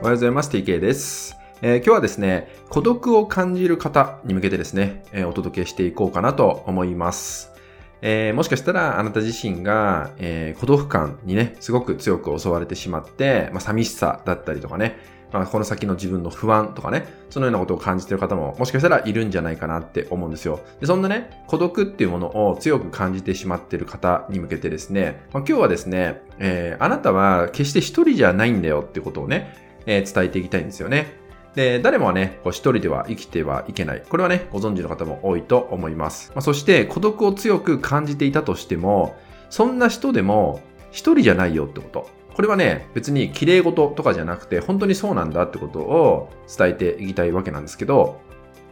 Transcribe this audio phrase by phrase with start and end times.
[0.00, 0.48] おはようございます。
[0.48, 1.36] TK です。
[1.60, 7.52] えー、今日はですね、孤独を感じる方に向けてですね、えー、お届けしていこうかなと思います。
[8.00, 14.96] えー、もしかしたらあなた自身が、え孤独感にね、すごく強く襲われてしまって、まあ、寂しさだったりとかね、
[15.34, 20.60] まあ、この先の自分の不安とかね、そのようなことを感じている方ももしかしたらいるんじゃないかなって思うんですよ。
[20.80, 31.20] でそんなね、孤独っていうものを強く感じてしまっている方に向けてですね、まあ、今日はですね、えー、あなたは決して一人じゃないんだよってことをね、えー、伝えていきたいんですよね。
[31.54, 34.02] で、誰もはね、こう一人では生きてはいけない。
[34.08, 36.30] これはね、ご存知の方も多いと思います。
[36.34, 39.16] まあ、そして、孤独を強く感じていたとしても、
[39.48, 40.60] そんな人でも
[40.92, 42.08] 一人じゃないよってこと。
[42.34, 48.20] これはね、別に綺麗事とかじゃなくて、本当にそうなんだってことを伝えていきたいわけなんですけど、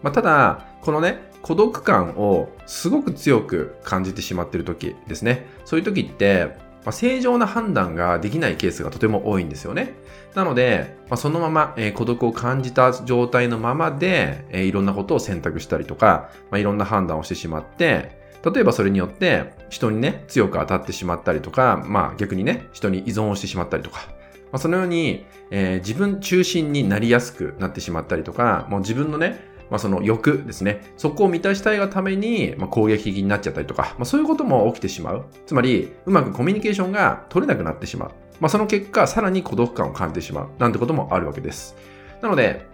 [0.02, 5.46] まあ、ただ、このね、孤独感をすごく強く感じてしまっている時ですね。
[5.64, 6.56] そういう時って、
[6.88, 9.92] まあ、正常な判断ができないケースがとても多いんですよね。
[10.34, 24.08] なので、まあ、そのまま、えー、孤独を感じた状態のままで、えー、いろんなことを選択したりとか、まあ、いろんな判断をしてしまって、例えばそれによって人にね、強く当たってしまったりとか、まあ逆にね、人に依存をしてしまったりとか、
[24.50, 29.38] まあ、そのように、えー、自分中心になりやすくなってしまったりとか、もう自分のね、
[29.70, 30.92] まあ、その欲ですね。
[30.96, 35.26] そこを満たしたいがために、まあ、攻撃的になっちゃったりとか、まあ、そういうことも起きてしまう。
[35.46, 38.10] つまり、うまくコミュニケーションが取れなくなってしまう。
[38.40, 40.48] まあ、その結果、さらに孤独感を感じてしまう。
[40.58, 41.76] なんてこともあるわけです。
[42.22, 42.66] なので、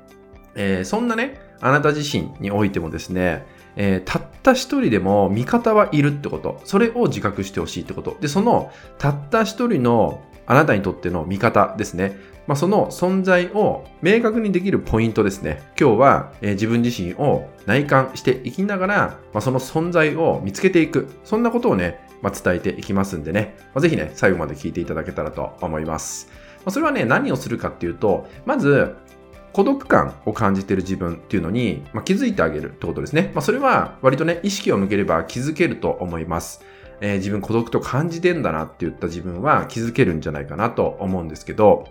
[0.54, 6.60] えー、そんなね、あなた自身においてもですね、えー、たった一人でも味方はいるってこと。
[6.64, 8.16] それを自覚してほしいってこと。
[8.20, 12.16] で、そのたった一人のあなたにとっての味方ですね。
[12.46, 15.62] まあ、その存在を明確にできるポイントですね。
[15.80, 21.08] 今日は、えー、自分自身を内観していきながら、まあ、その存在を見つけていく。
[21.24, 26.28] そんなことをね、まあ、伝えていきますんでね、まあ、ぜひね、最後まで聞いていただけたらと思います。
[26.58, 28.94] まあ、それはね、何をするかっていうと、まず、
[29.54, 33.30] 孤独感を感じている自分っていうのに、まあ、気づいてあげるってことですね。
[33.34, 36.62] まあ、それは割とね、意識を向ければ気づけると思います。
[37.00, 41.86] えー、自分孤独と感じてんだなって言った自分は気づけるんじゃないかなと思うんですけど、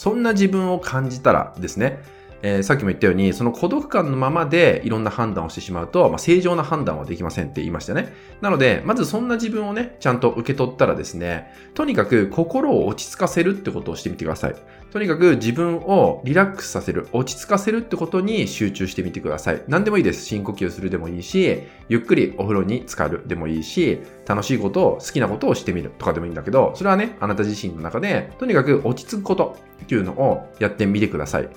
[0.00, 2.02] そんな自分を感じたらですね、
[2.42, 8.12] えー、さっきも言ったように、その孤独感のままでいろんな判断をしてしまうと、まあ、正常な判断はできませんって言いましたね。
[8.40, 14.54] なので、まずそんな自分をね、ちゃんと受け取ったらですね、とにかく心を落ち着かせるってことをしてみてください。
[14.90, 19.62] とにかく自分をリラックスさせる、落ち着かせるってことに集中してみてください。
[19.68, 20.24] 何でもいいです。
[20.24, 31.48] 深呼吸するでもいいし、ゆっくりお風呂に浸かるでもいいし、楽しいことを、好きなことをしてみるとかでもいいんだけど、それはね、あなた自身の中で、とにかく落ち着くことっていうのをやってみてください。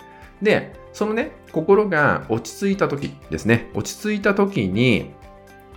[0.44, 5.12] で、そのね、心が落ち着いた時ですね、落ち着いた時に、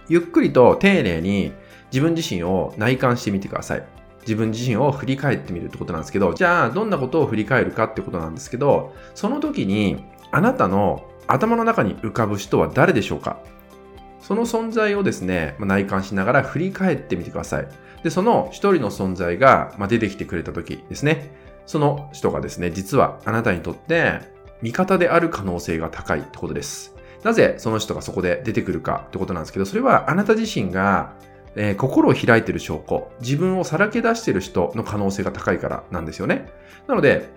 [0.08, 1.52] ゆっくりと丁寧に
[1.92, 3.84] 自分自身を内観してみてください。
[4.22, 13.38] 自分自身を振り返ってみるってことなんですけど、じゃあどんなことを振り返るかってことなんですけど、その時にあなたの頭の中に浮かぶ人は誰でしょうか？
[14.20, 17.68] その存在をですね、内観しながら振り返ってみてください。
[18.02, 21.30] で、その一人の存在が出てきてくれた時ですね、
[21.64, 24.20] その人がですね、実はあなたにとって
[24.66, 26.92] 味方である可能性が高いってことです。
[27.22, 31.14] なぜその人がそこで出てくるかってことなんですけど、それはあなた自身が、
[31.54, 36.50] えー、心を開いてる証拠、自分をさらけ出してる人の可能性が高いからなんですよね。
[36.88, 37.28] なので、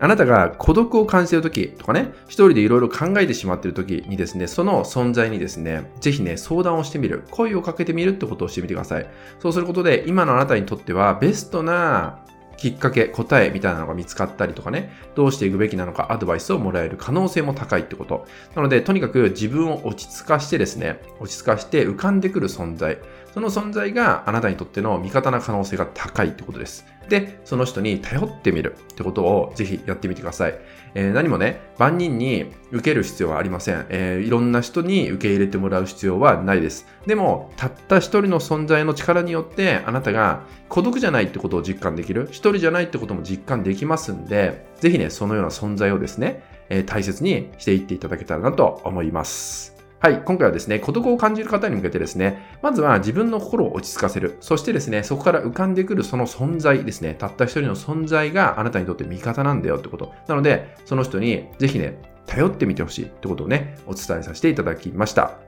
[0.00, 7.24] あなたが孤独を感じてるときとかね、一人でいろいろ考えてしまっているときにですね、その存在にですね、ぜひね、相談をしてみる。
[7.30, 9.06] 声をかけてみるってことをしてみてください。
[9.40, 12.24] そうすることで、今のあなたにとってはベストな
[12.62, 18.24] きっかけ、答えみたいなのが見つかったりとかね、どうしていくべきなのかアドバイスをもらえる可能性も高いってこと。
[18.54, 22.98] なので、とにかく自分を落ち着かしてですね、落ち着かして浮かんでくる存在。
[23.32, 26.84] その存在があなたにとっての味方な可能性が高いってことです。
[27.08, 30.54] で、その人に頼ってみるってことをぜひやってみてください。
[30.94, 36.86] えー、何もね、万人に受ける必要はありません、えー、いろんな人に受け入れてもらう必要はないです。
[37.06, 49.81] でも、たった一人の存在の力によって、あなたが孤独じゃないってことを実感できる、一人じゃないってことも実感できますんで、ぜひね、そのような存在をですね、えー、大切にしていっていただけたらなと思います。
[50.02, 54.36] はい、今回はですね、孤独を感じる方に向けてですね、まずは自分の心を落ち着かせる。
[54.40, 60.12] そしてですね、そこから浮かんでくるその存在ですね、たった一人の存在があなたにとって味方なんだよってこと。
[60.26, 65.38] なので、その人にぜひね、頼ってみてほしいってことをね、お伝えさせていただきました。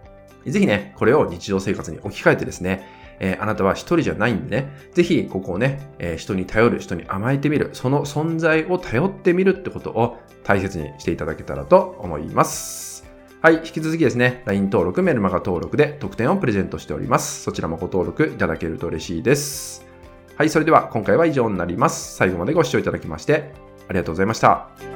[0.47, 2.87] ぜひね、これを日常生活に置き換えてですね、
[3.19, 12.94] えー、あなたは一人じゃないんでね、ぜひここをね、えー、人に頼る、人に甘えてみる、その存在を頼ってみるってことを大切にしていただけたらと思います。
[13.45, 17.43] はい、引き続きですね、LINE 登録、メルマガ登録で特典をプレゼントしております。
[17.43, 19.85] そちらもご登録いただけると嬉しいです。
[20.39, 22.17] はい、それでは今回は以上になります。
[22.17, 23.53] 最後までご視聴いただきまして
[23.87, 24.94] ありがとうございました。